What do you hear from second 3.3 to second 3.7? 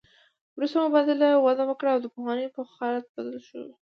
شو